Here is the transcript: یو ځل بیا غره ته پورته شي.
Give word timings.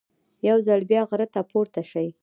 یو 0.47 0.57
ځل 0.67 0.81
بیا 0.91 1.01
غره 1.09 1.27
ته 1.33 1.41
پورته 1.51 1.81
شي. 1.91 2.07